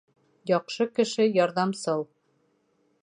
[0.51, 2.03] Яҡшы кеше ярҙамсыл.